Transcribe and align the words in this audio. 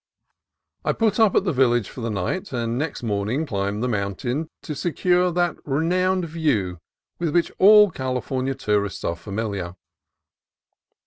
I 0.83 0.93
put 0.93 1.19
up 1.19 1.35
at 1.35 1.43
the 1.43 1.51
village 1.53 1.87
for 1.87 2.01
the 2.01 2.09
night, 2.09 2.51
and 2.51 2.75
next 2.75 3.03
morning 3.03 3.45
climbed 3.45 3.83
the 3.83 3.87
mountain 3.87 4.49
to 4.63 4.73
secure 4.73 5.31
that 5.31 5.57
re 5.63 5.85
nowned 5.85 6.25
view 6.25 6.79
with 7.19 7.35
which 7.35 7.51
all 7.59 7.91
California 7.91 8.55
tourists 8.55 9.03
are 9.03 9.15
familiar. 9.15 9.75